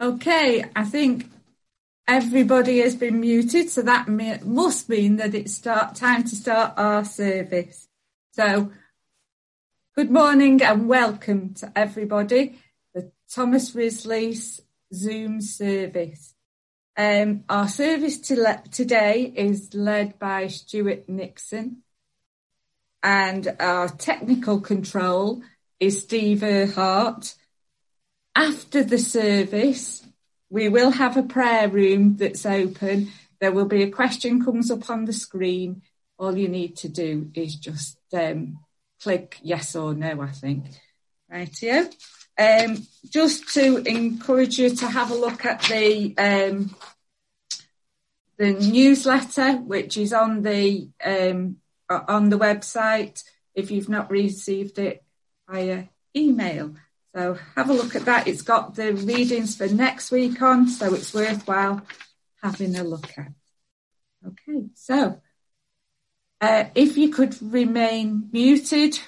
[0.00, 1.30] Okay, I think
[2.08, 7.04] everybody has been muted, so that must mean that it's start time to start our
[7.04, 7.86] service.
[8.32, 8.72] So,
[9.94, 12.58] good morning and welcome to everybody.
[12.94, 14.62] The Thomas Risley's
[14.94, 16.34] Zoom service.
[16.96, 21.82] Um, our service to today is led by Stuart Nixon,
[23.02, 25.42] and our technical control
[25.78, 27.34] is Steve Earhart
[28.34, 30.04] after the service,
[30.48, 33.12] we will have a prayer room that's open.
[33.40, 35.82] There will be a question comes up on the screen.
[36.18, 38.58] All you need to do is just um,
[39.02, 40.64] click yes or no, I think.
[41.32, 41.92] Rightio.
[42.38, 46.74] Um, just to encourage you to have a look at the um,
[48.38, 51.56] the newsletter, which is on the um,
[51.88, 53.22] on the website.
[53.54, 55.04] If you've not received it
[55.48, 56.74] via email,
[57.14, 58.28] so have a look at that.
[58.28, 61.82] It's got the readings for next week on, so it's worthwhile
[62.42, 63.32] having a look at.
[64.26, 65.20] Okay, so
[66.40, 68.98] uh, if you could remain muted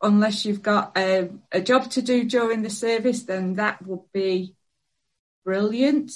[0.00, 4.54] unless you've got a, a, job to do during the service, then that would be
[5.44, 6.12] brilliant.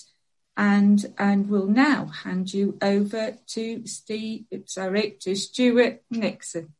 [0.54, 6.74] And and we'll now hand you over to Steve, sorry, to Stuart Nixon.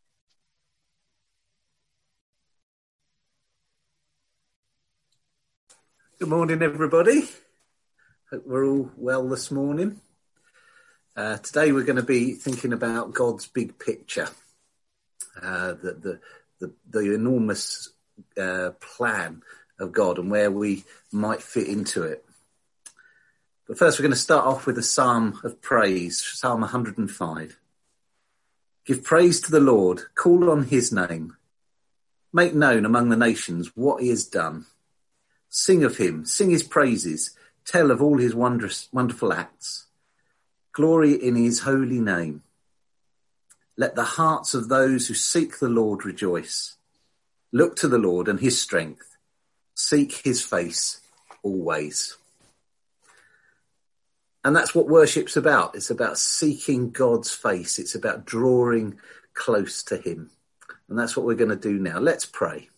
[6.23, 7.29] Good morning, everybody.
[8.31, 10.01] Hope we're all well this morning.
[11.17, 14.29] Uh, today we're going to be thinking about God's big picture,
[15.43, 16.21] uh, the, the,
[16.61, 17.89] the, the, enormous
[18.41, 19.43] uh, plan
[19.81, 22.25] of God and where we might fit into it.
[23.67, 27.59] But first, we're going to start off with a psalm of praise, Psalm 105.
[28.87, 31.37] Give praise to the Lord, call on his name,
[32.33, 34.67] make known among the nations what he has done
[35.55, 37.37] Sing of him, sing his praises,
[37.67, 39.85] tell of all his wondrous, wonderful acts.
[40.73, 42.43] Glory in his holy name.
[43.77, 46.77] Let the hearts of those who seek the Lord rejoice.
[47.53, 49.19] Look to the Lord and his strength.
[49.75, 51.03] Seek his face
[51.43, 52.17] always.
[54.43, 55.75] And that's what worship's about.
[55.75, 57.79] It's about seeking God's face.
[57.79, 58.99] It's about drawing
[59.35, 60.31] close to him.
[60.89, 61.99] And that's what we're going to do now.
[61.99, 62.71] Let's pray.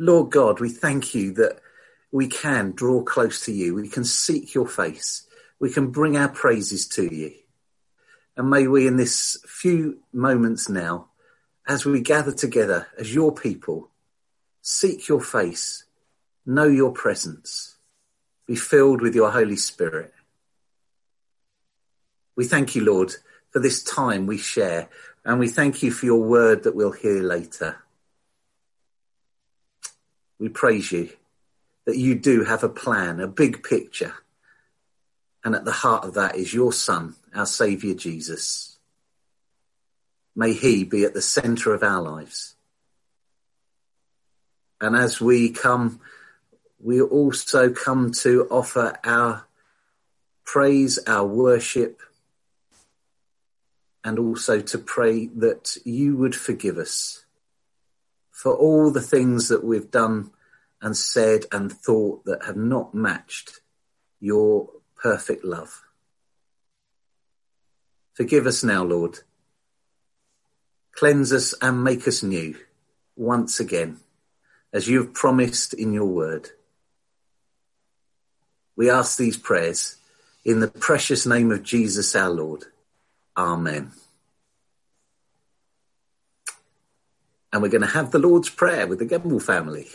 [0.00, 1.60] Lord God, we thank you that
[2.10, 3.74] we can draw close to you.
[3.74, 5.28] We can seek your face.
[5.60, 7.32] We can bring our praises to you.
[8.34, 11.08] And may we, in this few moments now,
[11.68, 13.90] as we gather together as your people,
[14.62, 15.84] seek your face,
[16.46, 17.76] know your presence,
[18.46, 20.14] be filled with your Holy Spirit.
[22.36, 23.14] We thank you, Lord,
[23.50, 24.88] for this time we share,
[25.26, 27.82] and we thank you for your word that we'll hear later
[30.40, 31.10] we praise you
[31.84, 34.14] that you do have a plan, a big picture.
[35.44, 38.78] And at the heart of that is your Son, our Saviour Jesus.
[40.34, 42.56] May He be at the centre of our lives.
[44.80, 46.00] And as we come,
[46.82, 49.46] we also come to offer our
[50.44, 52.00] praise, our worship,
[54.02, 57.24] and also to pray that you would forgive us
[58.40, 60.30] for all the things that we've done
[60.80, 63.60] and said and thought that have not matched
[64.18, 65.82] your perfect love.
[68.14, 69.18] Forgive us now, Lord.
[70.92, 72.56] Cleanse us and make us new
[73.14, 74.00] once again,
[74.72, 76.48] as you have promised in your word.
[78.74, 79.96] We ask these prayers
[80.46, 82.64] in the precious name of Jesus our Lord.
[83.36, 83.92] Amen.
[87.52, 89.88] And we're going to have the Lord's Prayer with the Gemble family.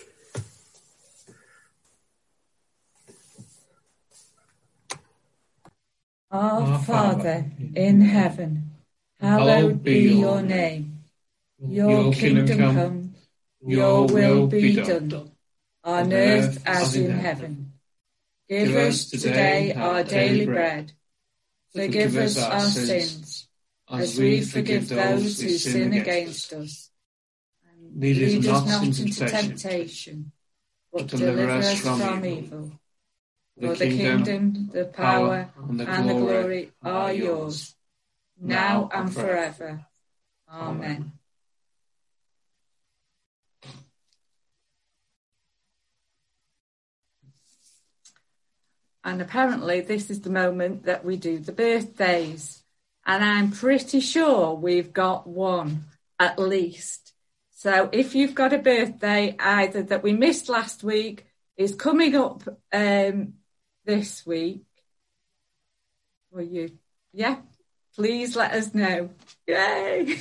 [6.32, 7.46] Our Father
[7.76, 8.72] in heaven,
[9.22, 11.04] hallowed be your name.
[11.60, 13.16] Your kingdom come,
[13.66, 15.32] your will be done,
[15.84, 17.74] on earth as in heaven.
[18.50, 20.92] Give us today our daily bread.
[21.74, 23.48] Forgive us our sins,
[23.90, 26.92] as we forgive those who sin against us
[27.98, 30.32] Lead us not into temptation,
[30.92, 32.72] but deliver us from evil.
[33.60, 37.74] For the kingdom, the power, and the glory are yours,
[38.38, 39.86] now and forever.
[40.52, 41.14] Amen.
[49.06, 52.64] And apparently, this is the moment that we do the birthdays.
[53.06, 55.86] And I'm pretty sure we've got one
[56.20, 57.14] at least.
[57.66, 61.26] So if you've got a birthday either that we missed last week
[61.58, 63.34] is coming up um,
[63.86, 64.62] this week.
[66.30, 66.78] Will you?
[67.12, 67.38] Yeah,
[67.96, 69.10] please let us know.
[69.48, 70.16] Yay!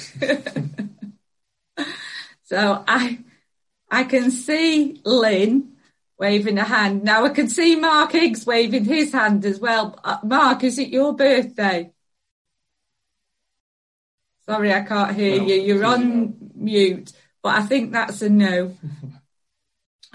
[2.44, 3.18] so I,
[3.90, 5.76] I can see Lynn
[6.18, 7.04] waving a hand.
[7.04, 10.00] Now I can see Mark Higgs waving his hand as well.
[10.02, 11.90] Uh, Mark, is it your birthday?
[14.46, 15.56] Sorry, I can't hear you.
[15.56, 17.12] You're on mute,
[17.44, 18.76] but I think that's a no.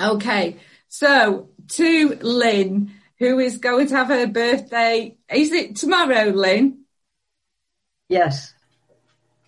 [0.01, 0.55] Okay,
[0.87, 5.17] so to Lynn, who is going to have her birthday.
[5.29, 6.85] Is it tomorrow, Lynn?
[8.07, 8.53] Yes.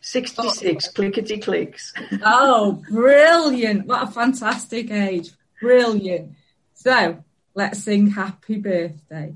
[0.01, 0.91] 66 oh.
[0.93, 1.93] clickety clicks.
[2.25, 3.87] oh, brilliant.
[3.87, 5.31] What a fantastic age.
[5.61, 6.33] Brilliant.
[6.73, 7.23] So
[7.55, 9.33] let's sing happy birthday.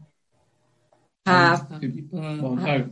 [1.25, 2.89] Happy birthday.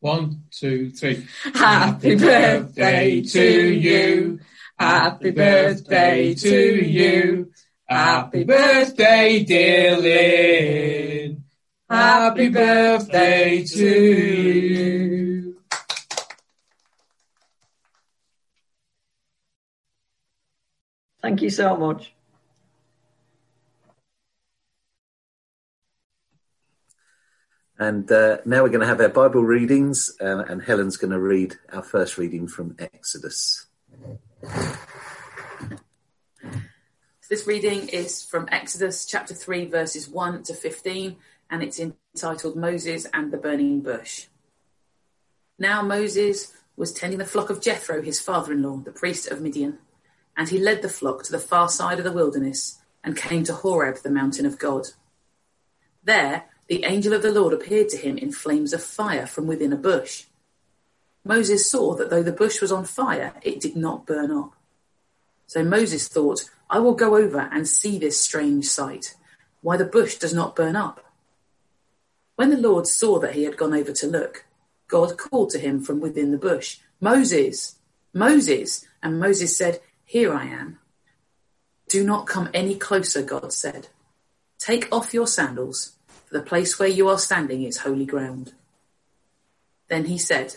[0.00, 1.26] One, two, three.
[1.54, 4.40] Happy birthday to you.
[4.78, 7.50] Happy birthday to you.
[7.88, 11.44] Happy birthday, dear Lynn.
[11.88, 15.56] Happy birthday to you.
[21.22, 22.12] Thank you so much.
[27.78, 31.18] And uh, now we're going to have our Bible readings, uh, and Helen's going to
[31.18, 33.66] read our first reading from Exodus.
[37.28, 41.16] This reading is from Exodus chapter 3, verses 1 to 15,
[41.50, 44.26] and it's entitled Moses and the Burning Bush.
[45.58, 49.40] Now Moses was tending the flock of Jethro, his father in law, the priest of
[49.40, 49.78] Midian,
[50.36, 53.54] and he led the flock to the far side of the wilderness and came to
[53.54, 54.88] Horeb, the mountain of God.
[56.04, 59.72] There, the angel of the Lord appeared to him in flames of fire from within
[59.72, 60.26] a bush.
[61.26, 64.54] Moses saw that though the bush was on fire, it did not burn up.
[65.46, 69.14] So Moses thought, I will go over and see this strange sight,
[69.60, 71.04] why the bush does not burn up.
[72.36, 74.44] When the Lord saw that he had gone over to look,
[74.88, 77.76] God called to him from within the bush, Moses,
[78.12, 78.86] Moses.
[79.02, 80.78] And Moses said, Here I am.
[81.88, 83.88] Do not come any closer, God said.
[84.58, 85.96] Take off your sandals
[86.26, 88.54] for the place where you are standing is holy ground.
[89.88, 90.56] Then he said,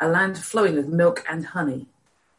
[0.00, 1.86] a land flowing with milk and honey,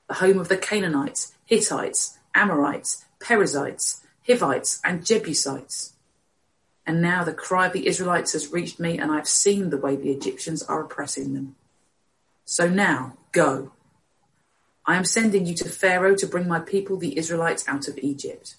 [0.08, 5.94] the home of the Canaanites, Hittites, Amorites, Perizzites, Hivites, and Jebusites.
[6.86, 9.78] And now the cry of the Israelites has reached me, and I have seen the
[9.78, 11.56] way the Egyptians are oppressing them.
[12.46, 13.74] So now, go.
[14.86, 18.56] I am sending you to Pharaoh to bring my people, the Israelites, out of Egypt.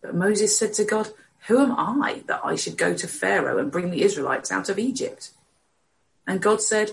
[0.00, 1.10] But Moses said to God,
[1.48, 1.72] Who am
[2.02, 5.32] I that I should go to Pharaoh and bring the Israelites out of Egypt?
[6.26, 6.92] And God said,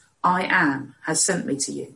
[0.23, 1.95] I am has sent me to you.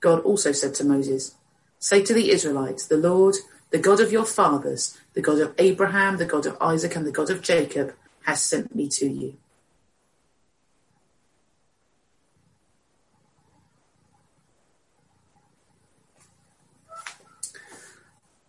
[0.00, 1.34] God also said to Moses,
[1.78, 3.36] Say to the Israelites, The Lord,
[3.70, 7.12] the God of your fathers, the God of Abraham, the God of Isaac, and the
[7.12, 9.36] God of Jacob, has sent me to you.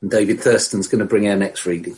[0.02, 1.96] And David Thurston's going to bring our next reading.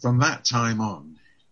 [0.00, 1.13] From that time on,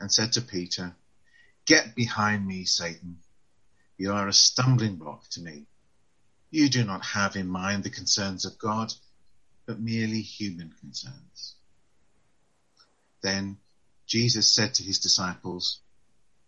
[0.00, 0.94] and said to Peter,
[1.66, 3.18] Get behind me, Satan.
[3.96, 5.66] You are a stumbling block to me.
[6.50, 8.92] You do not have in mind the concerns of God,
[9.66, 11.54] but merely human concerns.
[13.22, 13.58] Then
[14.06, 15.80] Jesus said to his disciples,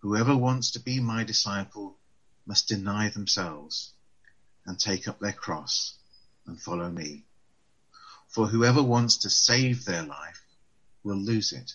[0.01, 1.99] Whoever wants to be my disciple
[2.47, 3.95] must deny themselves
[4.67, 5.97] and take up their cross
[6.47, 7.25] and follow me.
[8.29, 10.45] For whoever wants to save their life
[11.03, 11.75] will lose it,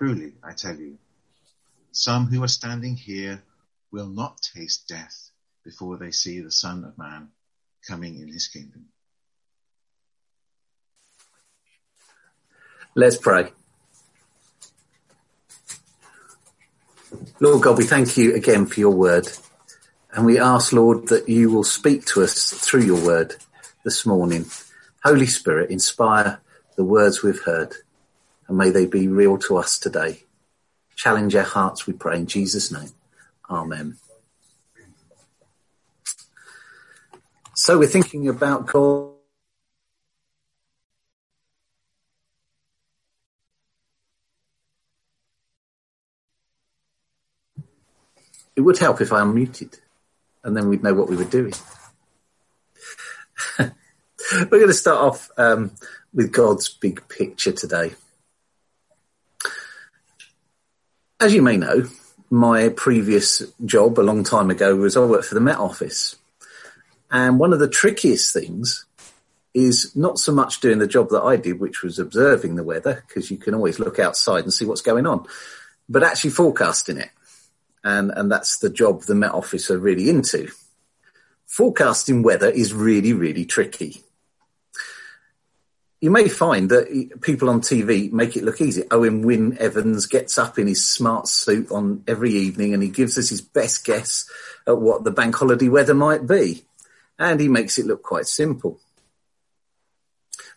[0.00, 0.96] Truly, I tell you,
[1.92, 3.42] some who are standing here
[3.92, 5.30] will not taste death
[5.62, 7.28] before they see the Son of Man
[7.86, 8.86] coming in his kingdom.
[12.94, 13.52] Let's pray.
[17.38, 19.28] Lord God, we thank you again for your word.
[20.14, 23.36] And we ask, Lord, that you will speak to us through your word
[23.84, 24.46] this morning.
[25.04, 26.40] Holy Spirit, inspire
[26.76, 27.74] the words we've heard
[28.50, 30.24] and may they be real to us today.
[30.96, 32.90] Challenge our hearts, we pray in Jesus' name.
[33.48, 33.96] Amen.
[37.54, 39.12] So we're thinking about God.
[48.56, 49.78] It would help if I unmuted
[50.42, 51.54] and then we'd know what we were doing.
[53.60, 53.70] we're
[54.50, 55.70] going to start off um,
[56.12, 57.92] with God's big picture today.
[61.22, 61.86] As you may know,
[62.30, 66.16] my previous job a long time ago was I worked for the Met Office.
[67.10, 68.86] And one of the trickiest things
[69.52, 73.04] is not so much doing the job that I did, which was observing the weather,
[73.06, 75.26] because you can always look outside and see what's going on,
[75.90, 77.10] but actually forecasting it.
[77.84, 80.48] And, and that's the job the Met Office are really into.
[81.46, 84.02] Forecasting weather is really, really tricky.
[86.00, 88.84] You may find that people on TV make it look easy.
[88.90, 93.18] Owain Wyn Evans gets up in his smart suit on every evening and he gives
[93.18, 94.28] us his best guess
[94.66, 96.64] at what the bank holiday weather might be
[97.18, 98.80] and he makes it look quite simple.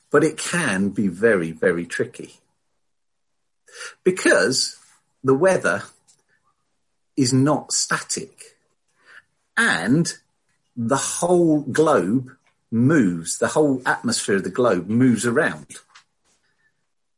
[0.10, 2.36] But it can be very, very tricky
[4.04, 4.78] because
[5.26, 5.84] the weather
[7.18, 8.56] is not static
[9.58, 10.14] and
[10.78, 12.32] the whole globe
[12.74, 15.68] moves, the whole atmosphere of the globe moves around.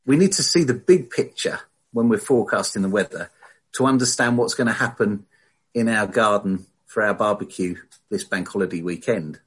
[0.06, 1.62] We need to see the big picture
[1.94, 3.32] when we're forecasting the weather
[3.74, 5.26] to understand what's going to happen
[5.74, 7.76] in our garden for our barbecue
[8.10, 9.40] this bank holiday weekend.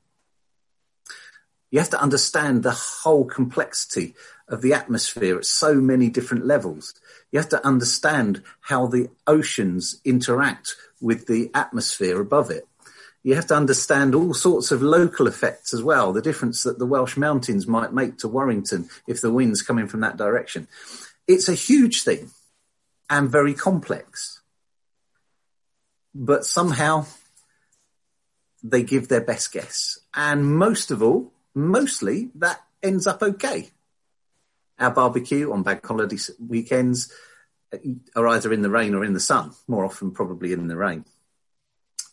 [1.70, 4.14] You have to understand the whole complexity
[4.48, 6.94] of the atmosphere at so many different levels.
[7.30, 12.67] You have to understand how the oceans interact with the atmosphere above it.
[13.22, 16.86] You have to understand all sorts of local effects as well, the difference that the
[16.86, 20.68] Welsh mountains might make to Warrington if the wind's coming from that direction.
[21.26, 22.30] It's a huge thing
[23.10, 24.40] and very complex.
[26.14, 27.06] But somehow
[28.62, 29.98] they give their best guess.
[30.14, 33.70] And most of all, mostly that ends up okay.
[34.78, 37.12] Our barbecue on bank holiday weekends
[38.16, 41.04] are either in the rain or in the sun, more often probably in the rain.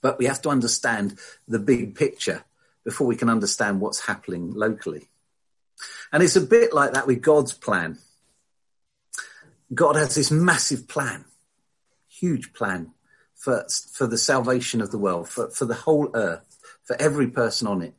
[0.06, 2.44] But we have to understand the big picture
[2.84, 5.10] before we can understand what's happening locally.
[6.14, 7.98] And it's a bit like that with God's plan.
[9.74, 11.26] God has this massive plan,
[12.08, 12.92] huge plan
[13.34, 17.68] for, for the salvation of the world, for, for the whole earth, for every person
[17.68, 17.96] on it.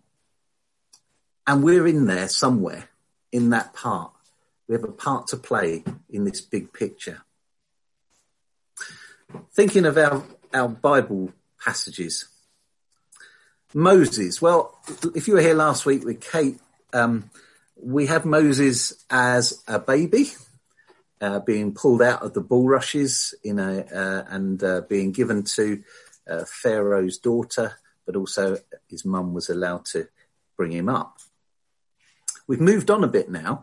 [1.45, 2.89] And we're in there somewhere
[3.33, 4.13] in that part.
[4.69, 7.23] We have a part to play in this big picture.
[9.53, 10.23] Thinking of our,
[10.55, 11.33] our Bible
[11.67, 12.27] passages.
[13.75, 14.41] Moses.
[14.41, 14.79] Well,
[15.15, 16.59] if you were here last week with Kate,
[16.93, 17.31] um,
[17.77, 20.31] we had Moses as a baby,
[21.21, 25.83] uh, being pulled out of the bulrushes in a, uh, and uh, being given to
[26.31, 28.57] uh, Pharaoh's daughter, but also
[28.89, 30.09] his mum was allowed to
[30.57, 31.19] bring him up.
[32.47, 33.63] We've moved on a bit now.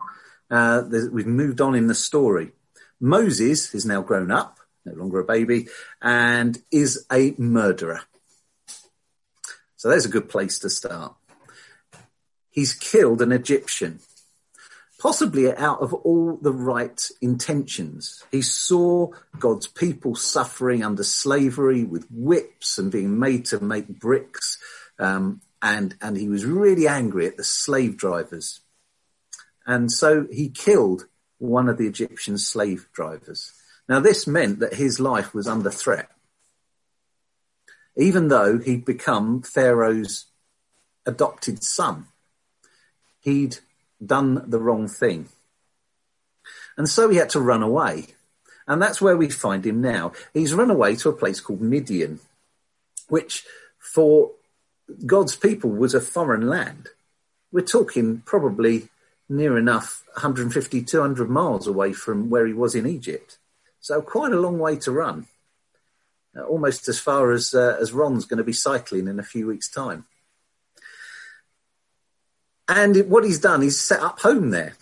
[0.50, 2.52] Uh, we've moved on in the story.
[3.00, 5.68] Moses is now grown up, no longer a baby,
[6.00, 8.02] and is a murderer.
[9.76, 11.14] So there's a good place to start.
[12.50, 14.00] He's killed an Egyptian,
[14.98, 18.24] possibly out of all the right intentions.
[18.30, 24.58] He saw God's people suffering under slavery with whips and being made to make bricks.
[24.98, 28.60] Um, and, and he was really angry at the slave drivers
[29.66, 31.06] And so he killed
[31.38, 33.52] one of the Egyptian slave drivers.
[33.88, 36.08] Now, this meant that his life was under threat.
[37.96, 40.26] Even though he'd become Pharaoh's
[41.06, 42.06] adopted son,
[43.20, 43.58] he'd
[44.04, 45.28] done the wrong thing.
[46.76, 48.06] And so he had to run away.
[48.66, 50.12] And that's where we find him now.
[50.32, 52.20] He's run away to a place called Midian,
[53.08, 53.44] which
[53.78, 54.32] for
[55.04, 56.88] God's people was a foreign land.
[57.52, 58.88] We're talking probably
[59.28, 63.38] near enough 150, 200 miles away from where he was in Egypt.
[63.84, 65.26] So quite a long way to run.
[66.34, 69.46] Uh, almost as far as, uh, as Ron's going to be cycling in a few
[69.46, 70.06] weeks' time.
[72.66, 74.72] And it, what he's done, he's set up home there.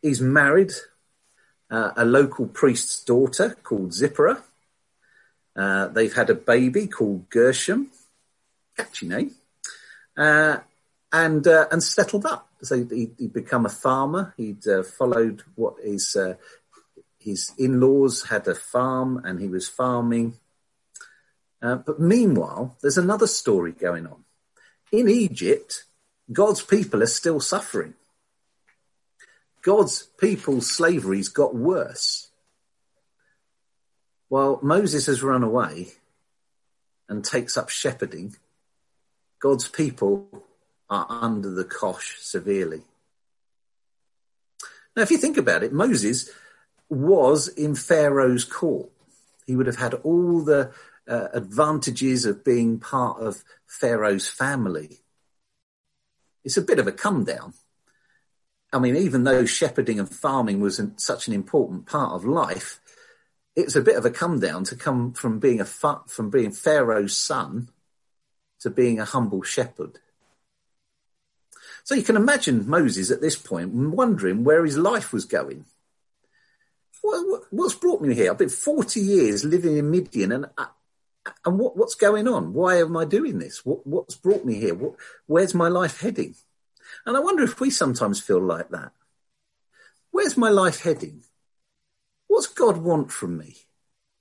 [0.00, 0.72] He's married
[1.70, 4.42] uh, a local priest's daughter called Zipporah.
[5.54, 7.90] Uh, they've had a baby called Gershom,
[8.78, 9.32] catchy name,
[10.16, 10.56] uh,
[11.12, 12.48] and uh, and settled up.
[12.62, 14.32] So he, would become a farmer.
[14.38, 16.36] He'd uh, followed what his uh,
[17.22, 20.38] his in-laws had a farm, and he was farming.
[21.60, 24.24] Uh, but meanwhile, there's another story going on.
[24.90, 25.84] In Egypt,
[26.30, 27.94] God's people are still suffering.
[29.62, 32.28] God's people's slavery's got worse.
[34.28, 35.92] While Moses has run away
[37.08, 38.34] and takes up shepherding,
[39.40, 40.44] God's people
[40.90, 42.82] are under the cosh severely.
[44.96, 46.30] Now, if you think about it, Moses
[46.92, 48.90] was in Pharaoh's court.
[49.46, 50.72] He would have had all the
[51.08, 55.00] uh, advantages of being part of Pharaoh's family.
[56.44, 57.54] It's a bit of a come down.
[58.72, 62.80] I mean, even though shepherding and farming was such an important part of life,
[63.54, 67.16] it's a bit of a come down to come from being a from being Pharaoh's
[67.16, 67.68] son
[68.60, 69.98] to being a humble shepherd.
[71.84, 75.66] So you can imagine Moses at this point wondering where his life was going.
[77.02, 78.30] What's brought me here?
[78.30, 80.46] I've been 40 years living in Midian and,
[81.44, 82.52] and what, what's going on?
[82.52, 83.64] Why am I doing this?
[83.64, 84.74] What, what's brought me here?
[84.74, 84.94] What,
[85.26, 86.34] where's my life heading?
[87.04, 88.92] And I wonder if we sometimes feel like that.
[90.10, 91.24] Where's my life heading?
[92.28, 93.56] What's God want from me?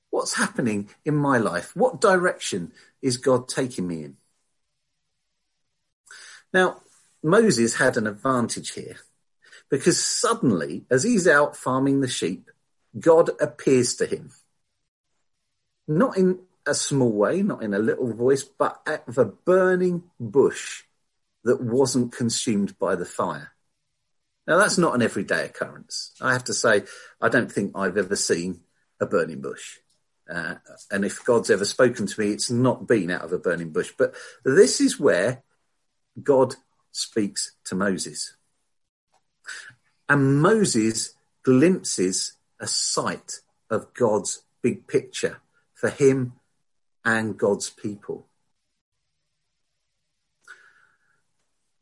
[0.10, 1.75] What's happening in my life?
[1.75, 4.17] What direction is God taking me in?
[6.53, 6.82] Now,
[7.23, 8.97] Moses had an advantage here
[9.69, 12.50] because suddenly, as he's out farming the sheep,
[12.97, 14.32] God appears to him.
[15.88, 20.84] Not in a small way, not in a little voice, but at the burning bush
[21.43, 23.51] that wasn't consumed by the fire.
[24.47, 26.12] Now, that's not an everyday occurrence.
[26.21, 26.84] I have to say,
[27.19, 28.62] I don't think I've ever seen
[28.99, 29.77] a burning bush.
[30.30, 30.56] Uh,
[30.89, 33.91] and if God's ever spoken to me, it's not been out of a burning bush.
[33.97, 34.13] But
[34.45, 35.43] this is where
[36.21, 36.56] God
[36.91, 38.36] speaks to Moses.
[40.08, 45.41] And Moses glimpses a sight of God's big picture
[45.74, 46.34] for him
[47.04, 48.28] and God's people.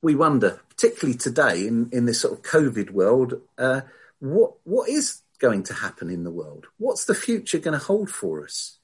[0.02, 3.82] We wonder, particularly today in, in this sort of COVID world, uh,
[4.20, 6.68] what what is going to happen in the world?
[6.78, 8.78] What's the future going to hold for us?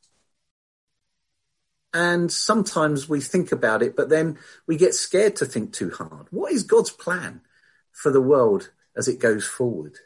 [1.93, 6.27] And sometimes we think about it, but then we get scared to think too hard.
[6.29, 7.39] What is God's plan
[7.93, 9.99] for the world as it goes forward?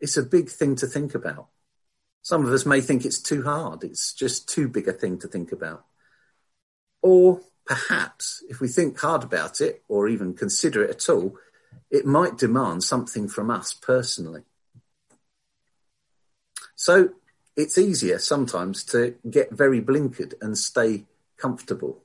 [0.00, 1.48] It's a big thing to think about.
[2.22, 3.84] Some of us may think it's too hard.
[3.84, 5.84] It's just too big a thing to think about.
[7.02, 11.36] Or perhaps if we think hard about it or even consider it at all,
[11.90, 14.42] it might demand something from us personally.
[16.74, 17.10] So
[17.56, 21.06] it's easier sometimes to get very blinkered and stay
[21.36, 22.04] comfortable,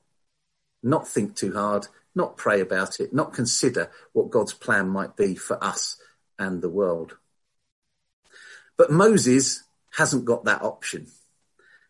[0.82, 5.34] not think too hard, not pray about it, not consider what God's plan might be
[5.34, 5.96] for us
[6.38, 7.16] and the world.
[8.76, 11.06] But Moses hasn't got that option.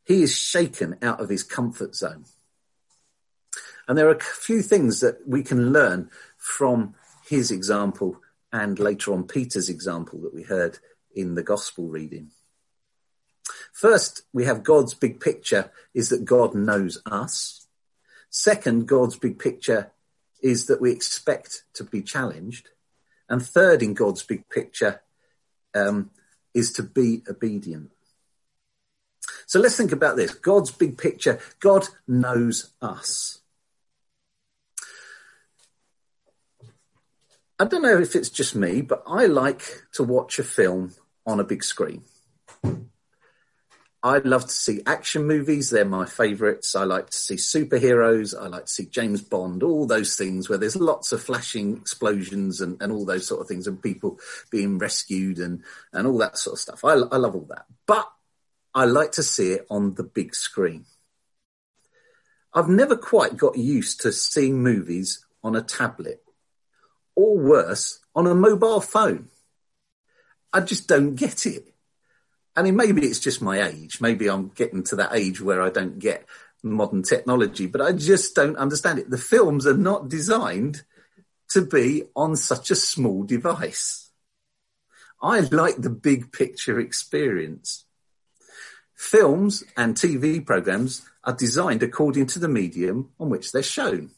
[0.05, 2.25] He is shaken out of his comfort zone.
[3.89, 6.95] And there are a few things that we can learn from
[7.27, 8.21] his example
[8.53, 10.79] and later on Peter's example that we heard
[11.15, 12.31] in the gospel reading.
[13.73, 17.67] First, we have God's big picture is that God knows us.
[18.31, 19.91] Second, God's big picture
[20.43, 22.69] is that we expect to be challenged.
[23.29, 25.03] And third, in God's big picture,
[25.75, 26.11] um,
[26.55, 27.91] is to be obedient.
[29.47, 30.33] So let's think about this.
[30.33, 31.39] God's big picture.
[31.61, 33.41] God knows us.
[37.59, 39.63] I don't know if it's just me, but I like
[39.93, 40.93] to watch a film
[41.27, 42.03] on a big screen.
[44.05, 45.71] I love to see action movies.
[45.71, 46.77] They're my favourites.
[46.77, 48.39] I like to see superheroes.
[48.39, 52.61] I like to see James Bond, all those things where there's lots of flashing explosions
[52.61, 55.63] and, and all those sort of things and people being rescued and,
[55.95, 56.85] and all that sort of stuff.
[56.85, 57.65] I, I love all that.
[57.87, 58.07] But
[58.75, 60.85] I like to see it on the big screen.
[62.53, 66.23] I've never quite got used to seeing movies on a tablet
[67.17, 69.31] or worse, on a mobile phone.
[70.53, 71.74] I just don't get it.
[72.57, 74.01] I mean, maybe it's just my age.
[74.01, 76.25] Maybe I'm getting to that age where I don't get
[76.63, 79.11] modern technology, but I just don't understand it.
[79.11, 80.83] The films are not designed
[81.51, 84.11] to be on such a small device.
[85.23, 87.85] I like the big picture experience.
[88.95, 94.11] Films and TV programs are designed according to the medium on which they're shown.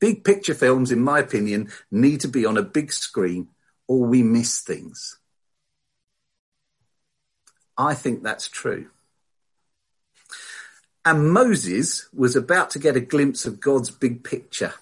[0.00, 3.48] Big picture films, in my opinion, need to be on a big screen
[3.86, 5.18] or we miss things.
[7.76, 8.88] I think that's true.
[11.04, 14.74] And Moses was about to get a glimpse of God's big picture.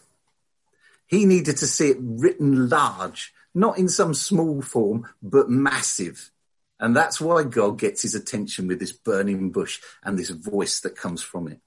[1.07, 6.31] He needed to see it written large, not in some small form, but massive.
[6.79, 10.97] And that's why God gets his attention with this burning bush and this voice that
[10.97, 11.61] comes from it.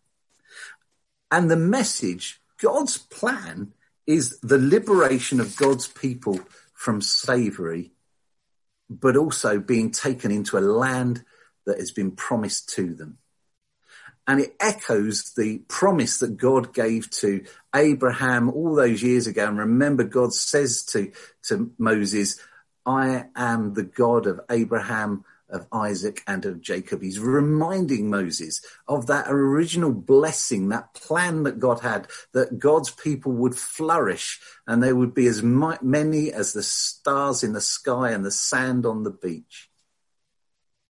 [1.32, 3.74] And the message, God's plan
[4.08, 6.40] is the liberation of God's people
[6.74, 7.92] from slavery
[8.89, 11.24] but also being taken into a land
[11.65, 13.17] that has been promised to them.
[14.28, 17.45] And it echoes the promise that God gave to
[17.76, 19.48] Abraham all those years ago.
[19.48, 21.12] And remember, God says to,
[21.43, 22.39] to Moses,
[22.86, 27.02] I am the God of Abraham, of Isaac and of Jacob.
[27.02, 33.32] He's reminding Moses of that original blessing, that plan that God had, that God's people
[33.34, 38.26] would flourish and there would be as many as the stars in the sky and
[38.26, 39.70] the sand on the beach.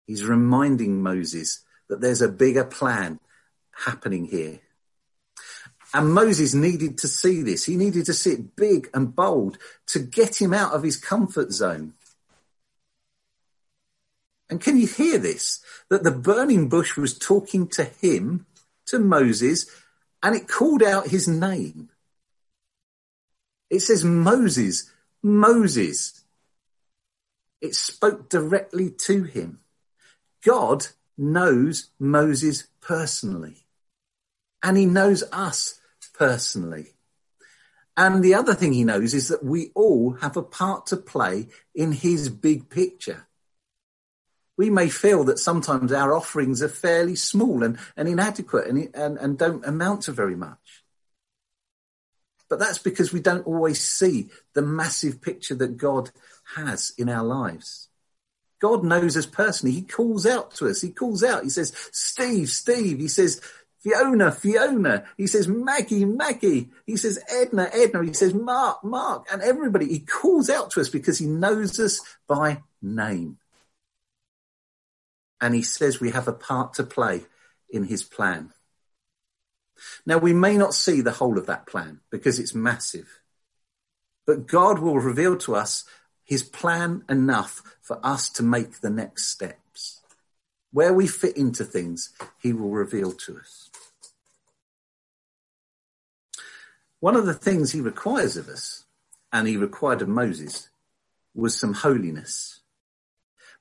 [0.06, 3.20] He's reminding Moses that there's a bigger plan
[3.86, 4.60] happening here.
[5.92, 7.64] And Moses needed to see this.
[7.64, 11.52] He needed to see it big and bold to get him out of his comfort
[11.52, 11.94] zone.
[14.54, 15.58] And can you hear this?
[15.90, 18.46] That the burning bush was talking to him,
[18.86, 19.66] to Moses,
[20.22, 21.90] and it called out his name.
[23.68, 24.88] It says, Moses,
[25.24, 26.22] Moses.
[27.60, 29.58] It spoke directly to him.
[30.44, 30.86] God
[31.18, 33.66] knows Moses personally,
[34.62, 35.80] and he knows us
[36.16, 36.94] personally.
[37.96, 41.48] And the other thing he knows is that we all have a part to play
[41.74, 43.26] in his big picture
[44.56, 49.18] we may feel that sometimes our offerings are fairly small and, and inadequate and, and,
[49.18, 50.84] and don't amount to very much.
[52.48, 56.10] But that's because we don't always see the massive picture that God
[56.56, 57.88] has in our lives.
[58.60, 59.74] God knows us personally.
[59.74, 60.80] He calls out to us.
[60.80, 61.42] He calls out.
[61.42, 62.98] He says, Steve, Steve.
[62.98, 63.40] He says,
[63.80, 65.04] Fiona, Fiona.
[65.16, 66.70] He says, Maggie, Maggie.
[66.86, 68.04] He says, Edna, Edna.
[68.04, 69.26] He says, Mark, Mark.
[69.32, 73.38] And everybody, he calls out to us because he knows us by name
[75.44, 77.26] and he says we have a part to play
[77.68, 78.50] in his plan.
[80.06, 83.20] Now, we may not see the whole of that plan because it's massive,
[84.26, 85.84] but God will reveal to us
[86.24, 90.00] his plan enough for us to make the next steps.
[90.72, 93.68] Where we fit into things, he will reveal to us.
[97.00, 98.84] One of the things he requires of us,
[99.30, 100.70] and he required of Moses,
[101.34, 102.60] was some holiness.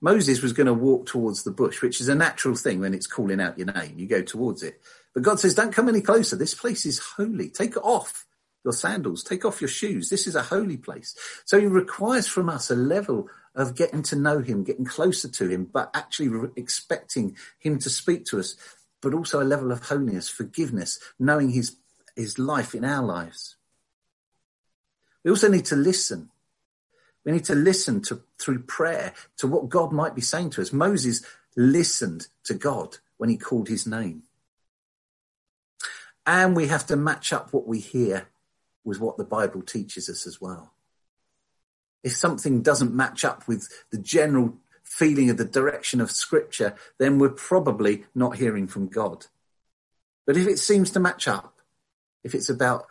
[0.04, 3.08] Moses was going to walk towards the bush, which is a natural thing when it's
[3.08, 3.98] calling out your name.
[3.98, 4.82] You go towards it.
[5.14, 6.36] But God says, don't come any closer.
[6.36, 7.48] This place is holy.
[7.50, 8.26] Take off
[8.66, 9.24] your sandals.
[9.24, 10.10] Take off your shoes.
[10.10, 11.16] This is a holy place.
[11.46, 15.48] So he requires from us a level of getting to know him, getting closer to
[15.48, 18.58] him, but actually re- expecting him to speak to us,
[19.02, 21.78] but also a level of holiness, forgiveness, knowing his,
[22.18, 23.56] his life in our lives.
[25.24, 26.30] We also need to listen.
[27.26, 30.74] We need to listen to through prayer to what God might be saying to us.
[30.74, 34.24] Moses listened to God when he called his name.
[36.26, 38.28] And we have to match up what we hear
[38.84, 40.74] with what the Bible teaches us as well.
[42.04, 47.18] If something doesn't match up with the general feeling of the direction of scripture, then
[47.18, 49.28] we're probably not hearing from God.
[50.26, 51.60] But if it seems to match up,
[52.24, 52.88] if it's about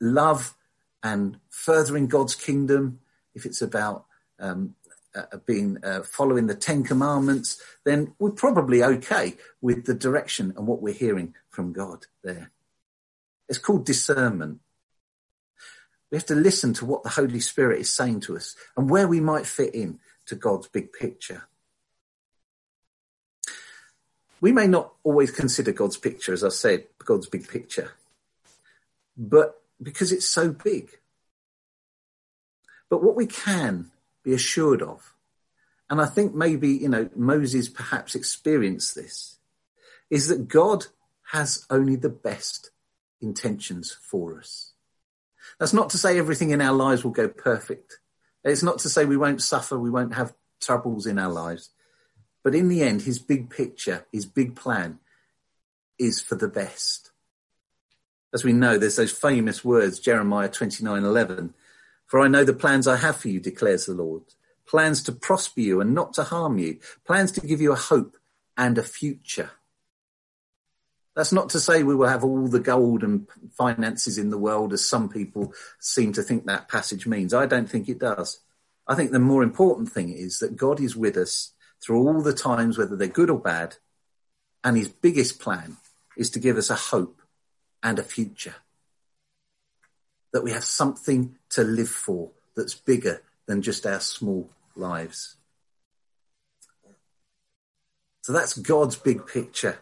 [0.00, 0.54] love
[1.02, 3.00] and furthering God's kingdom
[3.36, 4.06] if it's about
[4.40, 4.74] um,
[5.14, 10.66] uh, being uh, following the Ten Commandments, then we're probably okay with the direction and
[10.66, 12.50] what we're hearing from God there.
[13.48, 14.58] It's called discernment.
[16.10, 19.06] We have to listen to what the Holy Spirit is saying to us and where
[19.06, 21.44] we might fit in to God's big picture.
[24.40, 27.92] we may not always consider God's picture, as I said, God's big picture,
[29.16, 30.90] but because it's so big.
[32.88, 33.90] But what we can
[34.22, 35.14] be assured of,
[35.88, 39.38] and I think maybe, you know, Moses perhaps experienced this,
[40.10, 40.86] is that God
[41.32, 42.70] has only the best
[43.20, 44.72] intentions for us.
[45.58, 47.98] That's not to say everything in our lives will go perfect.
[48.44, 51.70] It's not to say we won't suffer, we won't have troubles in our lives.
[52.44, 55.00] But in the end, his big picture, his big plan
[55.98, 57.10] is for the best.
[58.32, 61.54] As we know, there's those famous words, Jeremiah 29 11.
[62.06, 64.22] For I know the plans I have for you, declares the Lord.
[64.66, 66.78] Plans to prosper you and not to harm you.
[67.04, 68.16] Plans to give you a hope
[68.56, 69.50] and a future.
[71.14, 74.72] That's not to say we will have all the gold and finances in the world,
[74.72, 77.32] as some people seem to think that passage means.
[77.32, 78.40] I don't think it does.
[78.86, 82.34] I think the more important thing is that God is with us through all the
[82.34, 83.76] times, whether they're good or bad.
[84.62, 85.78] And his biggest plan
[86.16, 87.22] is to give us a hope
[87.82, 88.56] and a future.
[90.32, 95.36] That we have something to live for that's bigger than just our small lives.
[98.22, 99.78] So that's God's big picture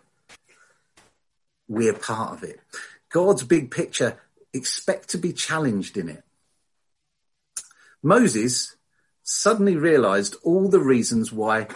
[1.69, 2.61] we're part of it.
[3.11, 4.19] God's big picture,
[4.53, 6.23] expect to be challenged in it.
[8.03, 8.77] Moses
[9.23, 11.69] suddenly realized all the reasons why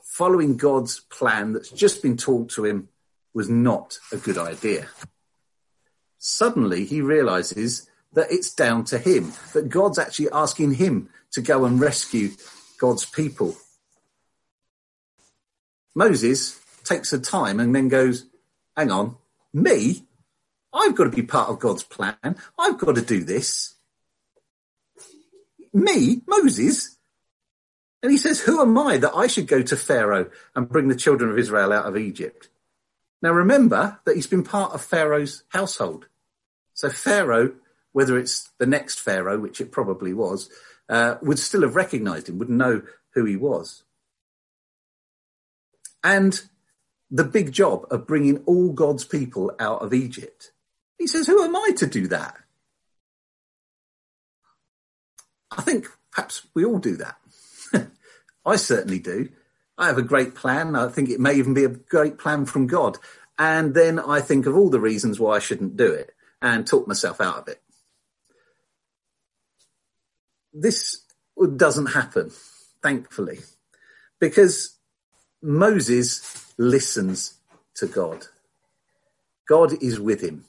[0.00, 2.88] following God's plan that's just been taught to him
[3.34, 4.86] was not a good idea.
[6.28, 11.64] Suddenly he realizes that it's down to him, that God's actually asking him to go
[11.64, 12.30] and rescue
[12.80, 13.54] God's people.
[15.94, 18.26] Moses takes a time and then goes,
[18.76, 19.14] hang on,
[19.54, 20.04] me?
[20.74, 22.36] I've got to be part of God's plan.
[22.58, 23.76] I've got to do this.
[25.72, 26.98] Me, Moses?
[28.02, 30.96] And he says, who am I that I should go to Pharaoh and bring the
[30.96, 32.48] children of Israel out of Egypt?
[33.22, 36.08] Now remember that he's been part of Pharaoh's household.
[36.76, 37.54] So Pharaoh,
[37.92, 40.50] whether it's the next Pharaoh, which it probably was,
[40.90, 42.82] uh, would still have recognized him, would know
[43.14, 43.82] who he was.
[46.04, 46.40] And
[47.10, 50.52] the big job of bringing all God's people out of Egypt.
[50.98, 52.36] He says, Who am I to do that?
[55.50, 57.16] I think perhaps we all do that.
[58.44, 59.30] I certainly do.
[59.78, 60.76] I have a great plan.
[60.76, 62.98] I think it may even be a great plan from God.
[63.38, 66.12] And then I think of all the reasons why I shouldn't do it
[66.54, 67.60] and talk myself out of it.
[70.52, 71.02] This
[71.56, 72.30] doesn't happen,
[72.82, 73.40] thankfully,
[74.18, 74.76] because
[75.42, 77.34] Moses listens
[77.74, 78.26] to God.
[79.46, 80.44] God is with him.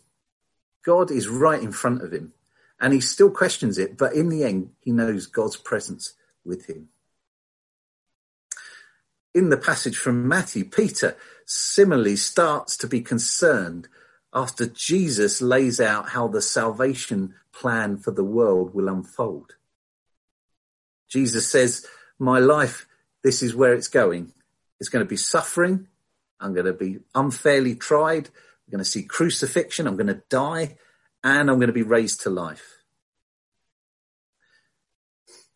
[0.86, 2.34] God is right in front of him.
[2.80, 6.14] And he still questions it, but in the end, he knows God's presence
[6.46, 6.90] with him.
[9.34, 13.88] In the passage from Matthew, Peter similarly starts to be concerned
[14.34, 19.56] after Jesus lays out how the salvation plan for the world will unfold.
[21.10, 21.86] Jesus says,
[22.20, 22.88] My life,
[23.24, 24.34] this is where it's going.
[24.80, 25.88] It's going to be suffering.
[26.40, 28.28] I'm going to be unfairly tried.
[28.28, 29.88] I'm going to see crucifixion.
[29.88, 30.78] I'm going to die
[31.24, 32.78] and I'm going to be raised to life.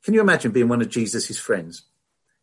[0.04, 1.84] Can you imagine being one of Jesus' friends?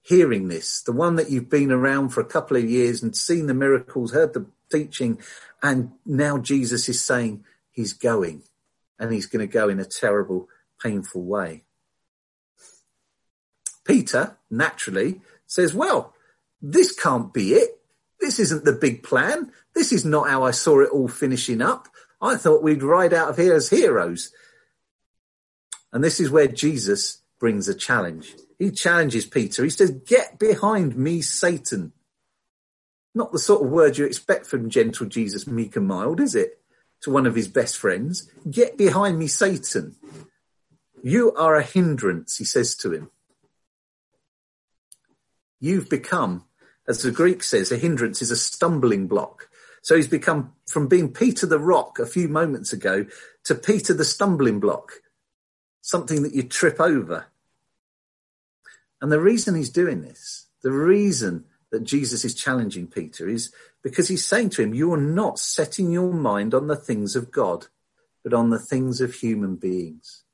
[0.03, 3.47] Hearing this, the one that you've been around for a couple of years and seen
[3.47, 5.21] the miracles, heard the teaching,
[5.63, 8.43] and now Jesus is saying he's going
[8.99, 10.49] and he's going to go in a terrible,
[10.83, 11.65] painful way.
[13.85, 16.15] Peter, naturally, says, Well,
[16.61, 17.81] this can't be it.
[18.21, 19.53] This isn't the big plan.
[19.75, 21.89] This is not how I saw it all finishing up.
[22.21, 24.33] I thought we'd ride out of here as heroes.
[25.93, 28.35] And this is where Jesus brings a challenge.
[28.59, 29.63] He challenges Peter.
[29.63, 31.93] He says, Get behind me, Satan.
[33.15, 36.61] Not the sort of word you expect from gentle Jesus, meek and mild, is it?
[37.03, 38.31] To one of his best friends.
[38.49, 39.97] Get behind me, Satan.
[41.03, 43.11] You are a hindrance, he says to him.
[45.61, 46.45] You've become
[46.89, 49.51] as the Greek says, a hindrance is a stumbling block.
[49.83, 53.05] So he's become from being Peter the rock a few moments ago
[53.45, 54.93] to Peter the stumbling block,
[55.83, 57.27] something that you trip over.
[59.01, 63.53] And the reason he's doing this, the reason that Jesus is challenging Peter is
[63.83, 67.31] because he's saying to him, You are not setting your mind on the things of
[67.31, 67.67] God,
[68.25, 70.25] but on the things of human beings.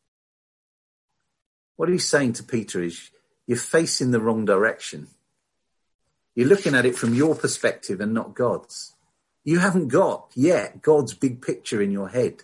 [1.76, 3.10] What he's saying to Peter is,
[3.46, 5.08] You're facing the wrong direction.
[6.34, 8.94] You're looking at it from your perspective and not God's.
[9.44, 12.42] You haven't got yet God's big picture in your head.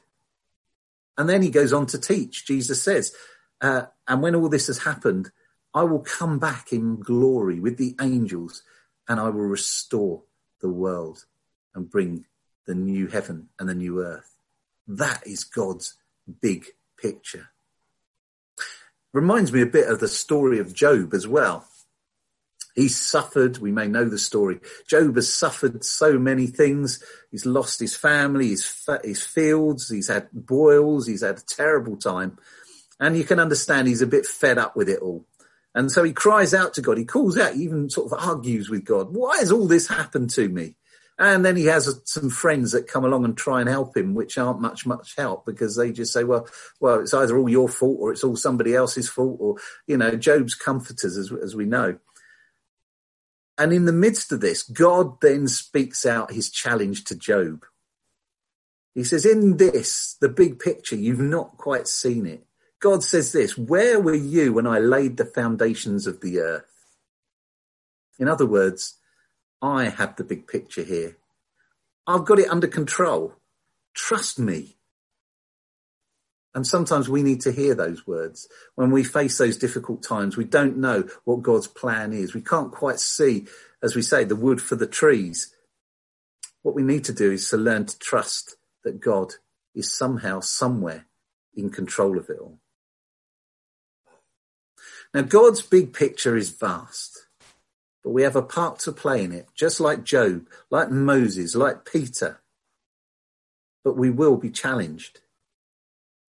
[1.16, 2.46] And then he goes on to teach.
[2.46, 3.12] Jesus says,
[3.60, 5.30] uh, and when all this has happened,
[5.74, 8.62] I will come back in glory with the angels
[9.10, 10.22] and I will restore
[10.60, 11.24] the world
[11.74, 12.26] and bring
[12.64, 14.36] the new heaven and the new earth.
[14.86, 15.96] That is God's
[16.40, 17.48] big picture.
[19.12, 21.66] Reminds me a bit of the story of Job as well.
[22.76, 24.60] He suffered, we may know the story.
[24.86, 27.02] Job has suffered so many things.
[27.32, 32.38] He's lost his family, his, his fields, he's had boils, he's had a terrible time.
[33.00, 35.26] And you can understand he's a bit fed up with it all.
[35.74, 36.98] And so he cries out to God.
[36.98, 39.14] He calls out, he even sort of argues with God.
[39.14, 40.76] Why has all this happened to me?
[41.18, 44.38] And then he has some friends that come along and try and help him, which
[44.38, 46.48] aren't much, much help because they just say, well,
[46.80, 49.56] well, it's either all your fault or it's all somebody else's fault or,
[49.86, 51.98] you know, Job's comforters, as, as we know.
[53.58, 57.66] And in the midst of this, God then speaks out his challenge to Job.
[58.94, 62.46] He says, in this, the big picture, you've not quite seen it.
[62.80, 66.64] God says this, where were you when I laid the foundations of the earth?
[68.18, 68.96] In other words,
[69.60, 71.18] I have the big picture here.
[72.06, 73.34] I've got it under control.
[73.94, 74.76] Trust me.
[76.54, 78.48] And sometimes we need to hear those words.
[78.74, 82.34] When we face those difficult times, we don't know what God's plan is.
[82.34, 83.46] We can't quite see,
[83.82, 85.54] as we say, the wood for the trees.
[86.62, 89.34] What we need to do is to learn to trust that God
[89.74, 91.06] is somehow, somewhere
[91.54, 92.58] in control of it all.
[95.12, 97.26] Now, God's big picture is vast,
[98.04, 101.84] but we have a part to play in it, just like Job, like Moses, like
[101.84, 102.40] Peter.
[103.82, 105.20] But we will be challenged.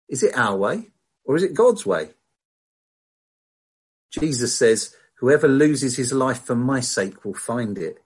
[0.08, 0.88] Is it our way
[1.26, 2.12] or is it God's way?
[4.12, 8.00] Jesus says, whoever loses his life for my sake will find it.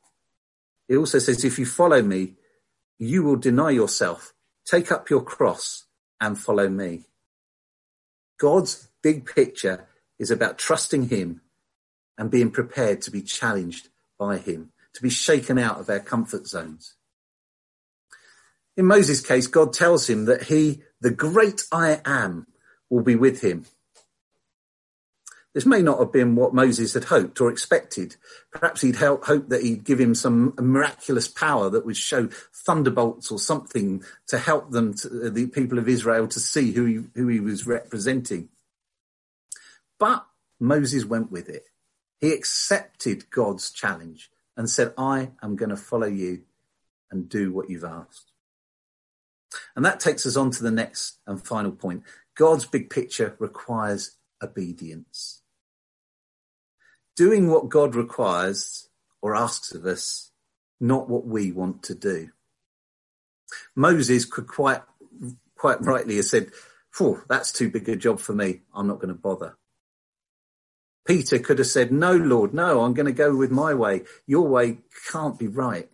[0.88, 2.34] He also says, if you follow me,
[3.00, 4.34] you will deny yourself,
[4.66, 5.86] take up your cross
[6.20, 7.06] and follow me.
[8.40, 9.88] God's big picture
[10.20, 11.42] is about trusting him
[12.18, 16.48] and being prepared to be challenged by him, to be shaken out of our comfort
[16.48, 16.96] zones.
[18.76, 22.48] In Moses' case, God tells him that he the great I am
[22.90, 23.66] will be with him.
[25.54, 28.16] This may not have been what Moses had hoped or expected.
[28.52, 32.28] Perhaps he'd hoped that he'd give him some miraculous power that would show
[32.66, 37.00] thunderbolts or something to help them, to, the people of Israel, to see who he,
[37.14, 38.50] who he was representing.
[40.04, 40.26] But
[40.60, 41.64] Moses went with it.
[42.20, 46.42] He accepted God's challenge and said, I am going to follow you
[47.10, 48.34] and do what you've asked.
[49.78, 52.04] And that takes us on to the next and final point.
[52.36, 55.42] God's big picture requires obedience.
[57.16, 58.90] Doing what God requires
[59.22, 60.32] or asks of us,
[60.82, 62.32] not what we want to do.
[63.74, 64.82] Moses could quite,
[65.56, 66.52] quite rightly have said,
[66.92, 68.64] Phew, that's too big a job for me.
[68.76, 69.56] I'm not going to bother.
[71.06, 74.04] Peter could have said, no, Lord, no, I'm going to go with my way.
[74.26, 74.80] Your way
[75.12, 75.90] can't be right.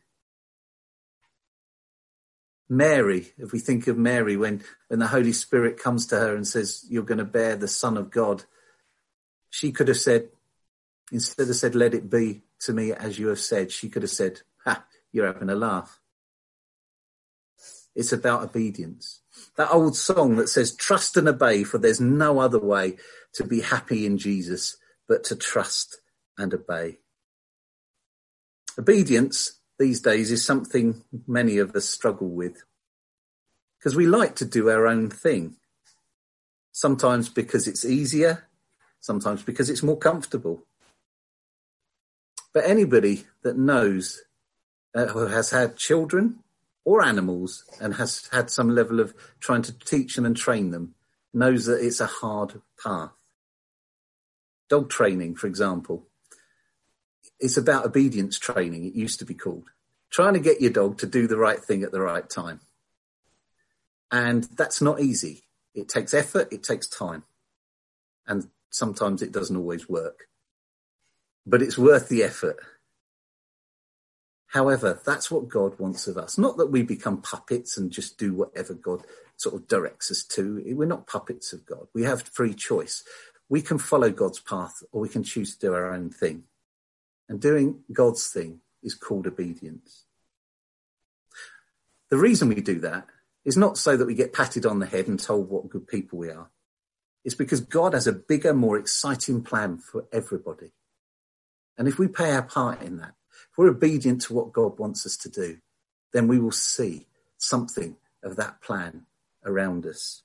[2.70, 6.48] Mary, if we think of Mary when, when the Holy Spirit comes to her and
[6.48, 8.44] says, you're going to bear the Son of God,
[9.50, 10.30] she could have said,
[11.12, 14.12] instead of said, let it be to me as you have said, she could have
[14.12, 16.00] said, ha, you're having a laugh.
[17.96, 19.22] It's about obedience.
[19.56, 22.98] That old song that says, trust and obey, for there's no other way
[23.34, 24.78] to be happy in Jesus
[25.10, 26.00] but to trust
[26.38, 27.00] and obey.
[28.78, 32.64] Obedience these days is something many of us struggle with
[33.78, 35.56] because we like to do our own thing.
[36.72, 38.48] Sometimes because it's easier,
[39.00, 40.66] sometimes because it's more comfortable.
[42.54, 44.22] But anybody that knows
[44.94, 46.40] uh, who has had children
[46.86, 50.94] or animals and has had some level of trying to teach them and train them
[51.34, 53.12] knows that it's a hard path.
[54.70, 56.08] Dog training, for example,
[57.40, 59.70] it's about obedience training, it used to be called.
[60.10, 62.62] Trying to get your dog to do the right thing at the right time.
[64.12, 65.44] And that's not easy.
[65.76, 67.24] It takes effort, it takes time.
[68.28, 70.28] And sometimes it doesn't always work.
[71.46, 72.58] But it's worth the effort.
[74.48, 76.38] However, that's what God wants of us.
[76.38, 79.04] Not that we become puppets and just do whatever God
[79.38, 80.64] sort of directs us to.
[80.76, 81.88] We're not puppets of God.
[81.94, 83.04] We have free choice.
[83.50, 86.44] We can follow God's path or we can choose to do our own thing.
[87.28, 90.06] And doing God's thing is called obedience.
[92.10, 93.06] The reason we do that
[93.46, 96.20] is not so that we get patted on the head and told what good people
[96.20, 96.50] we are.
[97.24, 100.72] It's because God has a bigger, more exciting plan for everybody.
[101.78, 103.14] And if we play our part in that,
[103.52, 105.58] if we're obedient to what God wants us to do,
[106.14, 109.06] then we will see something of that plan
[109.46, 110.24] around us.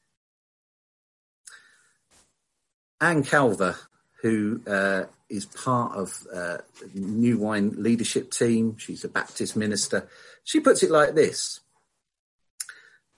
[3.05, 3.77] Anne Calver,
[4.23, 6.57] who uh, is part of uh,
[6.95, 8.79] New Wine leadership team.
[8.79, 10.09] She's a Baptist minister.
[10.43, 11.61] She puts it like this.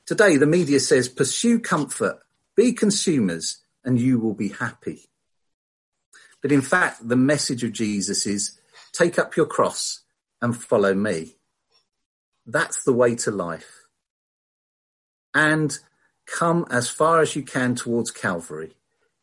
[0.04, 2.18] Today, the media says, pursue comfort,
[2.56, 5.02] be consumers, and you will be happy.
[6.42, 8.58] But in fact, the message of Jesus is
[8.92, 10.00] take up your cross
[10.42, 11.36] and follow me.
[12.44, 13.86] That's the way to life.
[15.32, 15.78] And
[16.26, 18.74] come as far as you can towards Calvary.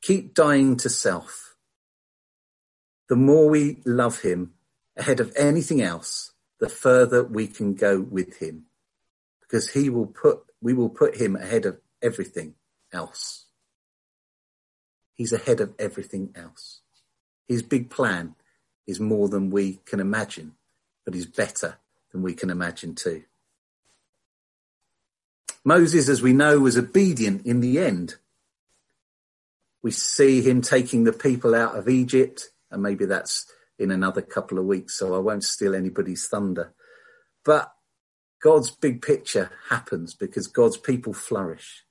[0.04, 1.56] Keep dying to self.
[3.08, 4.54] The more we love him
[4.98, 8.66] ahead of anything else, the further we can go with him
[9.40, 12.56] because he will put, we will put him ahead of everything
[12.92, 13.46] else.
[15.14, 16.82] He's ahead of everything else.
[17.48, 18.36] His big plan
[18.86, 20.56] is more than we can imagine,
[21.06, 21.78] but is better
[22.12, 23.24] than we can imagine too.
[25.64, 28.16] Moses, as we know, was obedient in the end.
[29.84, 33.46] We see him taking the people out of Egypt, and maybe that's
[33.78, 36.74] in another couple of weeks, so I won't steal anybody's thunder.
[37.44, 37.74] But
[38.42, 41.84] God's big picture happens because God's people flourish.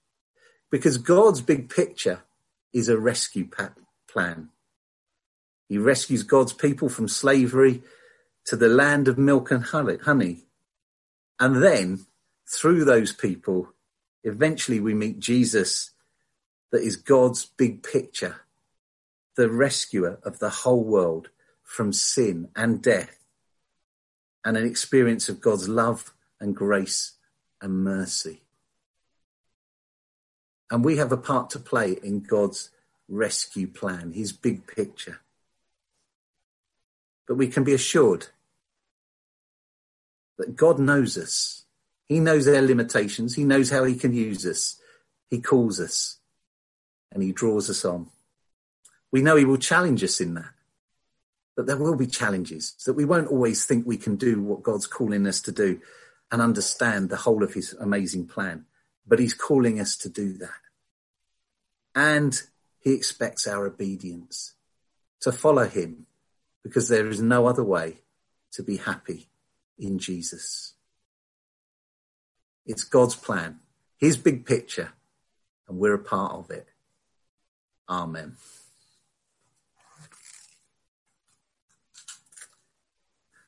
[0.70, 2.22] Because God's big picture
[2.72, 3.48] is a rescue
[4.08, 4.48] plan.
[5.68, 7.82] He rescues God's people from slavery
[8.46, 10.44] to the land of milk and honey.
[11.38, 12.06] And then
[12.46, 13.72] through those people,
[14.24, 15.91] eventually we meet Jesus
[16.72, 18.40] that is God's big picture,
[19.36, 21.28] the rescuer of the whole world
[21.62, 23.18] from sin and death
[24.44, 27.12] and an experience of God's love and grace
[27.60, 28.42] and mercy.
[30.70, 32.70] And we have a part to play in God's
[33.06, 35.20] rescue plan, his big picture.
[37.28, 38.28] But we can be assured
[40.38, 41.66] that God knows us.
[42.08, 43.34] He knows our limitations.
[43.34, 44.80] He knows how he can use us.
[45.30, 46.18] He calls us
[47.12, 48.08] and he draws us on.
[49.10, 50.52] We know he will challenge us in that,
[51.54, 54.86] But there will be challenges, that we won't always think we can do what God's
[54.86, 55.80] calling us to do
[56.30, 58.64] and understand the whole of his amazing plan.
[59.06, 60.50] But he's calling us to do that.
[61.94, 62.40] And
[62.78, 64.54] he expects our obedience
[65.20, 66.06] to follow him
[66.62, 67.98] because there is no other way
[68.52, 69.28] to be happy
[69.78, 70.72] in Jesus.
[72.64, 73.60] It's God's plan,
[73.98, 74.92] his big picture,
[75.68, 76.68] and we're a part of it.
[77.88, 78.36] Amen.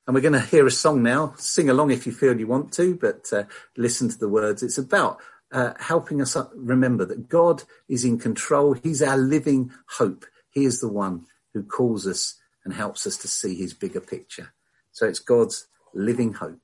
[0.07, 1.35] And we're going to hear a song now.
[1.39, 3.45] Sing along if you feel you want to, but uh,
[3.77, 4.63] listen to the words.
[4.63, 5.19] It's about
[5.51, 8.75] uh, helping us remember that God is in control.
[8.75, 10.27] He's our living hope.
[10.51, 14.53] He is the one who calls us and helps us to see his bigger picture.
[14.93, 16.64] So it's God's living hope.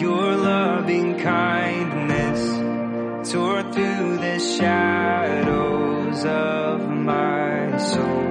[0.00, 2.40] your loving kindness
[3.32, 8.28] tore through the shadows of my soul.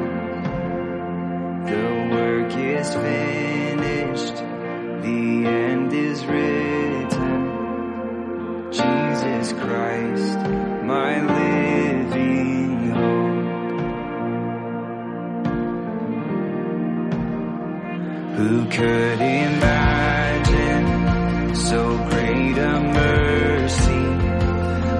[1.65, 4.35] The work is finished,
[5.03, 7.35] the end is written.
[8.71, 10.39] Jesus Christ,
[10.85, 13.37] my living hope.
[18.37, 20.16] Who could imagine
[21.57, 24.05] so great a mercy?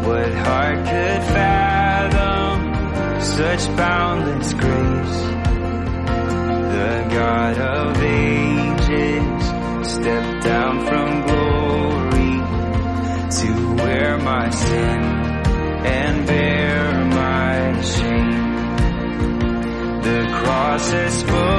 [0.07, 2.57] What heart could fathom
[3.21, 5.21] such boundless grace?
[6.75, 9.43] The God of ages
[9.91, 12.41] stepped down from glory
[13.37, 13.49] to
[13.83, 14.99] wear my sin
[15.85, 18.47] and bear my shame.
[20.01, 21.56] The cross has spoken,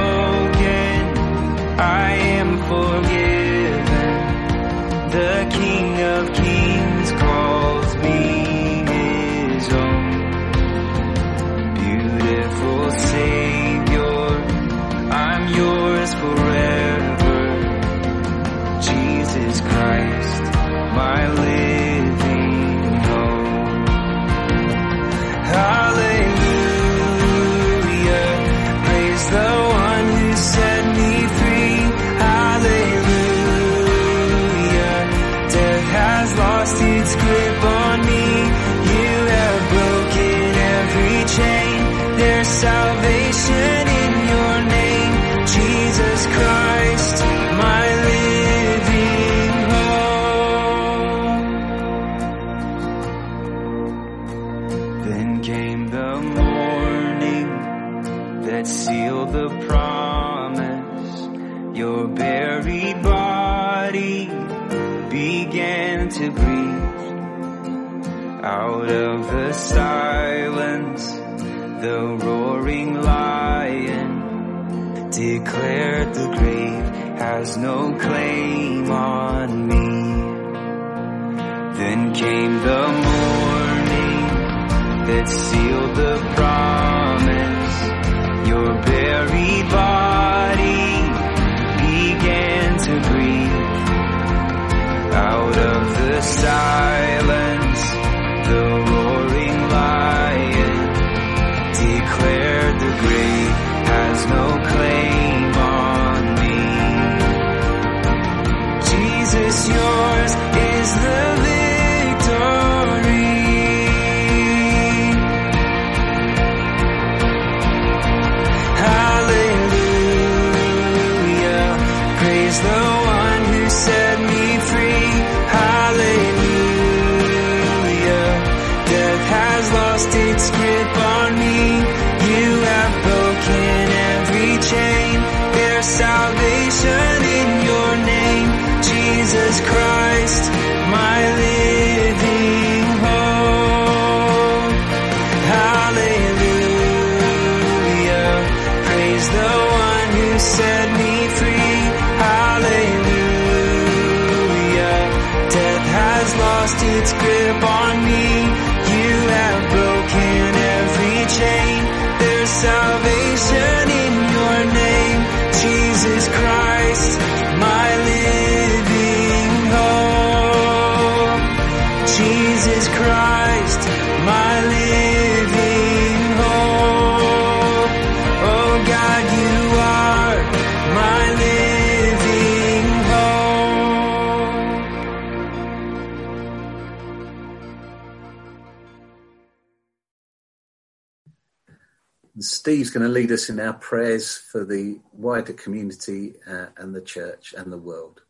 [192.89, 197.01] Steve's going to lead us in our prayers for the wider community uh, and the
[197.01, 198.21] church and the world.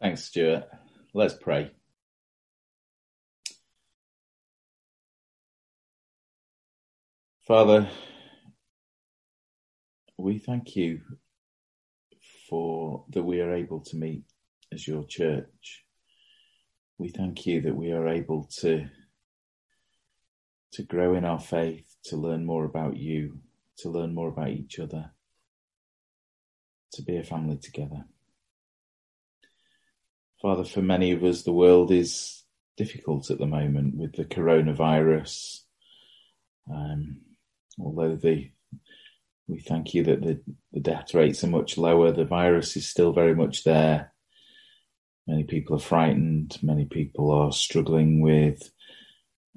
[0.00, 0.70] Thanks, Stuart.
[1.12, 1.72] Let's pray.
[7.46, 7.90] Father,
[10.16, 11.02] we thank you
[12.48, 14.24] for that we are able to meet
[14.72, 15.84] as your church.
[16.96, 18.88] We thank you that we are able to
[20.72, 23.40] to grow in our faith, to learn more about you,
[23.78, 25.10] to learn more about each other,
[26.92, 28.04] to be a family together.
[30.40, 32.44] Father, for many of us, the world is
[32.76, 35.60] difficult at the moment with the coronavirus.
[36.72, 37.18] Um,
[37.78, 38.50] although the
[39.50, 40.40] we thank you that the,
[40.72, 44.12] the death rates are much lower, the virus is still very much there.
[45.26, 46.56] Many people are frightened.
[46.62, 48.70] Many people are struggling with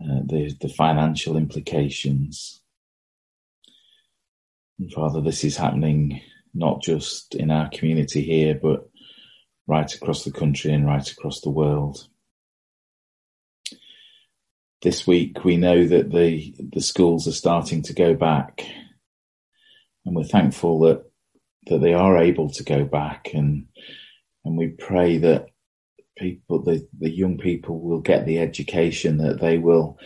[0.02, 2.62] uh, the the financial implications.
[4.80, 6.22] And Father, this is happening
[6.54, 8.90] not just in our community here, but
[9.68, 12.08] right across the country and right across the world.
[14.82, 18.66] This week, we know that the the schools are starting to go back,
[20.06, 21.04] and we're thankful that
[21.68, 23.68] that they are able to go back, and
[24.44, 25.48] and we pray that
[26.24, 30.00] people, the, the young people will get the education that they will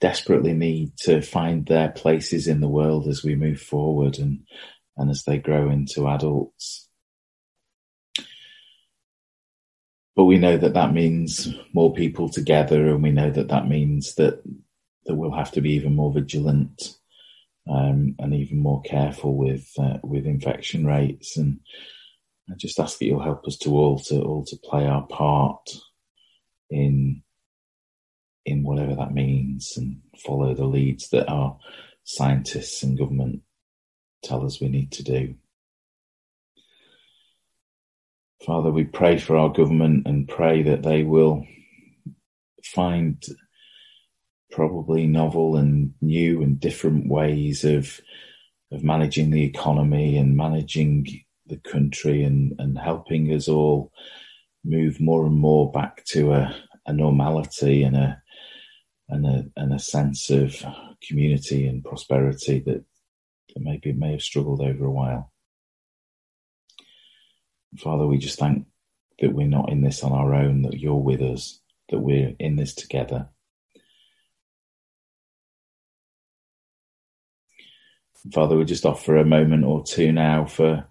[0.00, 4.44] desperately need to find their places in the world as we move forward and,
[4.96, 6.88] and as they grow into adults.
[10.14, 14.14] But we know that that means more people together and we know that that means
[14.14, 14.44] that,
[15.06, 16.96] that we'll have to be even more vigilant
[17.68, 21.58] um, and even more careful with, uh, with infection rates and,
[22.50, 25.70] I just ask that you'll help us to all to all to play our part
[26.70, 27.22] in
[28.44, 31.58] in whatever that means and follow the leads that our
[32.04, 33.40] scientists and government
[34.22, 35.34] tell us we need to do.
[38.44, 41.46] Father, we pray for our government and pray that they will
[42.62, 43.24] find
[44.50, 48.00] probably novel and new and different ways of
[48.70, 51.06] of managing the economy and managing
[51.46, 53.92] the country and, and helping us all
[54.64, 56.54] move more and more back to a,
[56.86, 58.22] a normality and a,
[59.08, 60.64] and a and a sense of
[61.06, 62.84] community and prosperity that,
[63.54, 65.30] that maybe may have struggled over a while.
[67.78, 68.66] Father, we just thank
[69.20, 72.56] that we're not in this on our own, that you're with us, that we're in
[72.56, 73.28] this together.
[78.32, 80.86] Father, we just offer a moment or two now for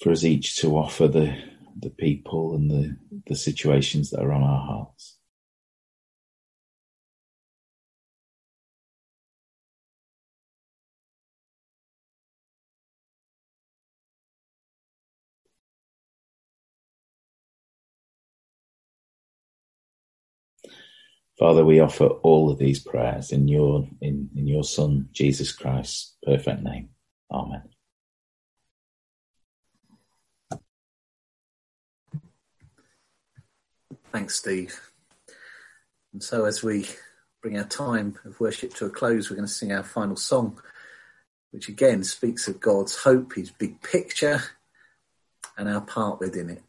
[0.00, 1.36] for us each to offer the,
[1.78, 2.96] the people and the,
[3.28, 5.16] the situations that are on our hearts.
[21.38, 26.16] Father, we offer all of these prayers in your in, in your Son Jesus Christ's
[26.24, 26.90] perfect name.
[27.32, 27.69] Amen.
[34.12, 34.80] Thanks, Steve.
[36.12, 36.88] And so as we
[37.40, 40.60] bring our time of worship to a close, we're going to sing our final song,
[41.52, 44.42] which again speaks of God's hope, his big picture,
[45.56, 46.62] and our part within it,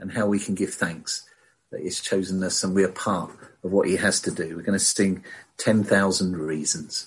[0.00, 1.24] and how we can give thanks
[1.70, 3.30] that he's chosen us and we are part
[3.62, 4.56] of what he has to do.
[4.56, 5.24] We're going to sing
[5.58, 7.06] 10,000 Reasons.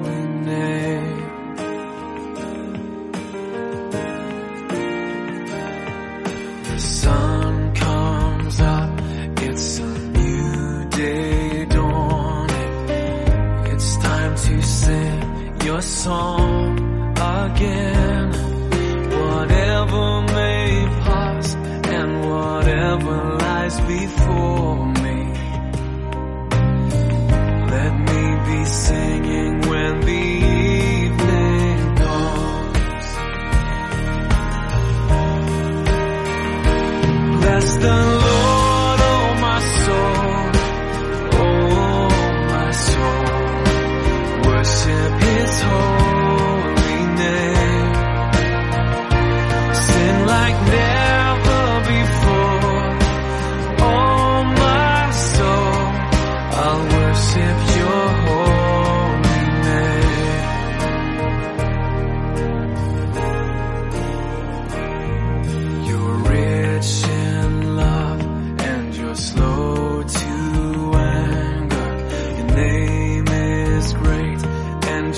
[15.81, 16.77] song
[17.17, 17.90] again.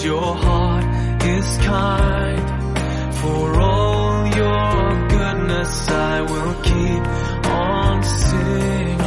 [0.04, 0.86] Your heart
[1.24, 3.16] is kind.
[3.16, 7.04] For all your goodness I will keep
[7.48, 9.03] on singing.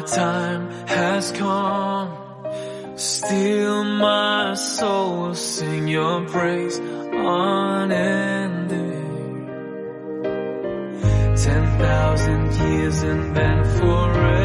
[0.00, 2.16] My time has come.
[2.96, 7.48] Still my soul will sing your praise unending.
[11.36, 14.39] Ten thousand years and then forevermore.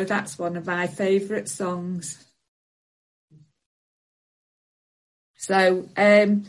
[0.00, 2.24] Know that's one of my favourite songs?
[5.36, 6.44] So um,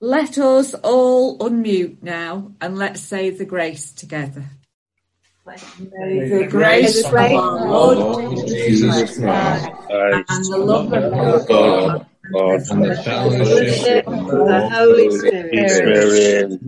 [0.00, 4.44] let us all unmute now and let's say the grace together.
[5.46, 13.02] May the grace of our Lord Jesus Christ and the love of God and the
[13.02, 16.60] fellowship of the Holy Spirit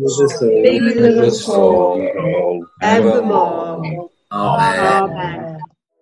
[0.64, 4.10] be with us all evermore.
[4.32, 5.59] Amen.